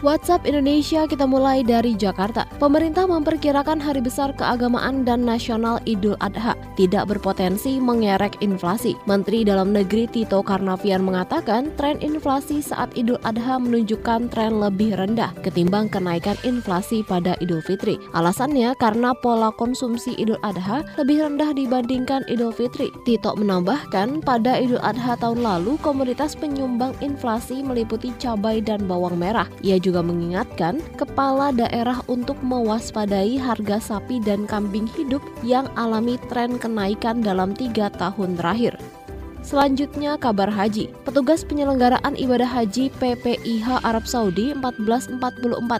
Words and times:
WhatsApp 0.00 0.48
Indonesia 0.48 1.04
kita 1.04 1.28
mulai 1.28 1.60
dari 1.60 1.92
Jakarta. 1.92 2.48
Pemerintah 2.56 3.04
memperkirakan 3.04 3.76
hari 3.76 4.00
besar 4.00 4.32
keagamaan 4.32 5.04
dan 5.04 5.28
nasional 5.28 5.76
Idul 5.84 6.16
Adha 6.24 6.56
tidak 6.72 7.12
berpotensi 7.12 7.76
mengerek 7.76 8.40
inflasi. 8.40 8.96
Menteri 9.04 9.44
Dalam 9.44 9.76
Negeri 9.76 10.08
Tito 10.08 10.40
Karnavian 10.40 11.04
mengatakan 11.04 11.68
tren 11.76 12.00
inflasi 12.00 12.64
saat 12.64 12.88
Idul 12.96 13.20
Adha 13.28 13.60
menunjukkan 13.60 14.32
tren 14.32 14.56
lebih 14.56 14.96
rendah 14.96 15.36
ketimbang 15.44 15.92
kenaikan 15.92 16.40
inflasi 16.48 17.04
pada 17.04 17.36
Idul 17.44 17.60
Fitri. 17.60 18.00
Alasannya 18.16 18.72
karena 18.80 19.12
pola 19.20 19.52
konsumsi 19.52 20.16
Idul 20.16 20.40
Adha 20.40 20.80
lebih 20.96 21.28
rendah 21.28 21.52
dibandingkan 21.52 22.24
Idul 22.32 22.56
Fitri. 22.56 22.88
Tito 23.04 23.36
menambahkan 23.36 24.24
pada 24.24 24.56
Idul 24.56 24.80
Adha 24.80 25.12
tahun 25.20 25.44
lalu 25.44 25.76
komoditas 25.84 26.32
penyumbang 26.32 26.96
inflasi 27.04 27.60
meliputi 27.60 28.16
cabai 28.16 28.64
dan 28.64 28.88
bawang 28.88 29.20
merah. 29.20 29.44
Ia 29.60 29.76
juga 29.76 29.89
juga 29.90 30.06
mengingatkan 30.06 30.78
kepala 30.94 31.50
daerah 31.50 31.98
untuk 32.06 32.38
mewaspadai 32.46 33.34
harga 33.42 33.82
sapi 33.82 34.22
dan 34.22 34.46
kambing 34.46 34.86
hidup 34.94 35.18
yang 35.42 35.66
alami 35.74 36.14
tren 36.30 36.62
kenaikan 36.62 37.18
dalam 37.18 37.50
tiga 37.58 37.90
tahun 37.98 38.38
terakhir. 38.38 38.78
Selanjutnya 39.40 40.20
kabar 40.20 40.52
haji. 40.52 40.92
Petugas 41.08 41.42
penyelenggaraan 41.48 42.12
ibadah 42.14 42.46
haji 42.46 42.92
PPIH 43.00 43.82
Arab 43.82 44.04
Saudi 44.04 44.52
1444 44.52 45.20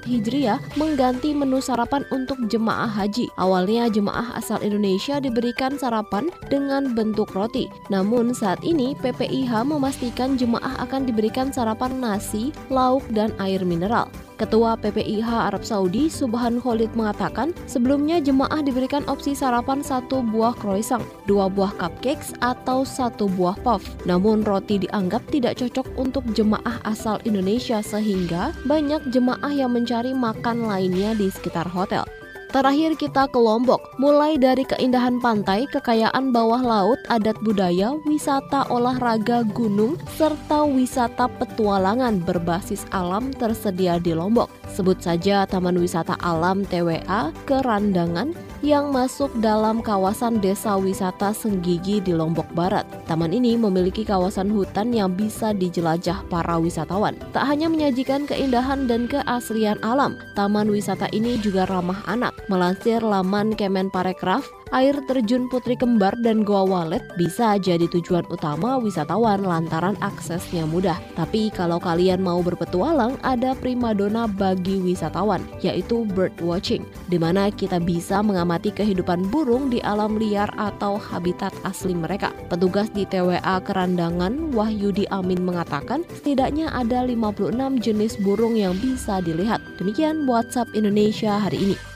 Hijriah 0.08 0.58
mengganti 0.80 1.36
menu 1.36 1.60
sarapan 1.60 2.02
untuk 2.08 2.40
jemaah 2.48 2.88
haji. 2.88 3.28
Awalnya 3.36 3.92
jemaah 3.92 4.32
asal 4.40 4.58
Indonesia 4.64 5.20
diberikan 5.20 5.76
sarapan 5.76 6.32
dengan 6.48 6.96
bentuk 6.96 7.30
roti. 7.36 7.68
Namun 7.92 8.32
saat 8.32 8.64
ini 8.64 8.96
PPIH 8.98 9.68
memastikan 9.68 10.40
jemaah 10.40 10.80
akan 10.80 11.04
diberikan 11.04 11.52
sarapan 11.52 12.00
nasi, 12.00 12.50
lauk, 12.72 13.04
dan 13.12 13.30
air 13.38 13.60
mineral. 13.62 14.08
Ketua 14.40 14.72
PPIH 14.80 15.52
Arab 15.52 15.60
Saudi 15.60 16.08
Subhan 16.08 16.64
Khalid 16.64 16.96
mengatakan 16.96 17.52
sebelumnya 17.68 18.24
jemaah 18.24 18.64
diberikan 18.64 19.04
opsi 19.04 19.36
sarapan 19.36 19.84
satu 19.84 20.24
buah 20.24 20.56
croissant, 20.56 21.04
dua 21.28 21.52
buah 21.52 21.76
cupcakes 21.76 22.32
atau 22.40 22.80
satu 22.80 23.28
buah 23.28 23.60
puff. 23.60 23.84
Namun 24.08 24.40
roti 24.40 24.80
dianggap 24.80 25.28
tidak 25.28 25.60
cocok 25.60 25.92
untuk 26.00 26.24
jemaah 26.32 26.80
asal 26.88 27.20
Indonesia 27.28 27.84
sehingga 27.84 28.56
banyak 28.64 29.12
jemaah 29.12 29.52
yang 29.52 29.76
mencari 29.76 30.16
makan 30.16 30.64
lainnya 30.64 31.12
di 31.12 31.28
sekitar 31.28 31.68
hotel. 31.68 32.08
Terakhir 32.50 32.98
kita 32.98 33.30
ke 33.30 33.38
Lombok, 33.38 33.78
mulai 34.02 34.34
dari 34.34 34.66
keindahan 34.66 35.22
pantai, 35.22 35.70
kekayaan 35.70 36.34
bawah 36.34 36.58
laut, 36.58 36.98
adat 37.06 37.38
budaya, 37.46 37.94
wisata 38.02 38.66
olahraga 38.74 39.46
gunung, 39.54 39.94
serta 40.18 40.66
wisata 40.66 41.30
petualangan 41.38 42.18
berbasis 42.26 42.82
alam 42.90 43.30
tersedia 43.38 44.02
di 44.02 44.18
Lombok. 44.18 44.59
Sebut 44.70 44.96
saja 45.02 45.44
Taman 45.44 45.76
Wisata 45.76 46.14
Alam 46.22 46.62
TWA 46.62 47.34
Kerandangan 47.44 48.32
yang 48.60 48.92
masuk 48.92 49.32
dalam 49.40 49.80
kawasan 49.80 50.38
desa 50.38 50.76
wisata 50.76 51.32
Senggigi 51.32 51.98
di 52.04 52.12
Lombok 52.12 52.46
Barat. 52.52 52.84
Taman 53.08 53.32
ini 53.32 53.56
memiliki 53.56 54.04
kawasan 54.04 54.52
hutan 54.52 54.92
yang 54.92 55.16
bisa 55.16 55.56
dijelajah 55.56 56.22
para 56.28 56.60
wisatawan. 56.60 57.16
Tak 57.32 57.48
hanya 57.48 57.72
menyajikan 57.72 58.28
keindahan 58.28 58.84
dan 58.84 59.08
keaslian 59.08 59.80
alam, 59.80 60.20
taman 60.36 60.68
wisata 60.68 61.08
ini 61.10 61.40
juga 61.40 61.64
ramah 61.64 62.04
anak. 62.04 62.36
Melansir 62.52 63.00
laman 63.00 63.56
Kemenparekraf, 63.56 64.44
air 64.70 64.94
terjun 65.06 65.50
Putri 65.50 65.74
Kembar 65.74 66.14
dan 66.22 66.46
Goa 66.46 66.62
Walet 66.62 67.02
bisa 67.18 67.58
jadi 67.58 67.90
tujuan 67.90 68.26
utama 68.30 68.78
wisatawan 68.78 69.42
lantaran 69.42 69.98
aksesnya 69.98 70.66
mudah. 70.66 70.98
Tapi 71.18 71.50
kalau 71.50 71.82
kalian 71.82 72.22
mau 72.22 72.38
berpetualang, 72.42 73.18
ada 73.26 73.54
primadona 73.58 74.30
bagi 74.30 74.78
wisatawan, 74.78 75.42
yaitu 75.62 76.06
bird 76.14 76.34
watching, 76.38 76.86
di 77.10 77.18
mana 77.18 77.50
kita 77.50 77.82
bisa 77.82 78.22
mengamati 78.22 78.70
kehidupan 78.70 79.26
burung 79.28 79.68
di 79.68 79.82
alam 79.82 80.16
liar 80.16 80.48
atau 80.54 80.96
habitat 80.96 81.52
asli 81.66 81.92
mereka. 81.92 82.30
Petugas 82.46 82.88
di 82.94 83.02
TWA 83.06 83.58
Kerandangan, 83.62 84.54
Wahyudi 84.54 85.10
Amin 85.10 85.42
mengatakan, 85.42 86.06
setidaknya 86.14 86.70
ada 86.70 87.02
56 87.02 87.82
jenis 87.82 88.14
burung 88.22 88.54
yang 88.54 88.78
bisa 88.78 89.18
dilihat. 89.18 89.58
Demikian 89.82 90.30
WhatsApp 90.30 90.70
Indonesia 90.78 91.38
hari 91.42 91.74
ini. 91.74 91.89